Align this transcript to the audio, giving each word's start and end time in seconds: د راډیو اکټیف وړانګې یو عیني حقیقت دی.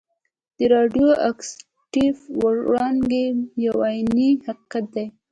د 0.57 0.59
راډیو 0.73 1.07
اکټیف 1.31 2.17
وړانګې 2.41 3.25
یو 3.65 3.77
عیني 3.87 4.29
حقیقت 4.47 4.85
دی. 4.95 5.05